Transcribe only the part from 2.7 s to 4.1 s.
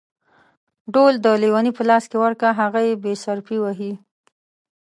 يې بې صرفي وهي.